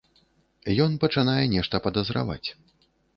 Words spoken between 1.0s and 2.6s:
пачынае нешта падазраваць.